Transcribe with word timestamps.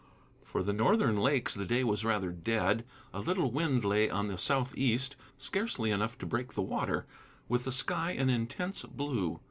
For 0.43 0.63
the 0.63 0.73
northern 0.73 1.19
lakes 1.19 1.53
the 1.53 1.63
day 1.63 1.83
was 1.83 2.03
rather 2.03 2.31
dead: 2.31 2.85
a 3.13 3.19
little 3.19 3.51
wind 3.51 3.85
lay 3.85 4.07
in 4.09 4.29
the 4.29 4.37
southeast, 4.39 5.15
scarcely 5.37 5.91
enough 5.91 6.17
to 6.17 6.25
break 6.25 6.55
the 6.55 6.63
water, 6.63 7.05
with 7.47 7.65
the 7.65 7.71
sky 7.71 8.13
an 8.13 8.27
intense 8.27 8.81
blue. 8.81 9.39